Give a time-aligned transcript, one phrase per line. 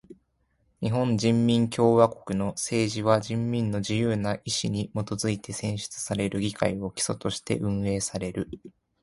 [0.81, 8.49] 日本人民共和国の政治は人民の自由な意志にもとづいて選出される議会を基礎として運営される。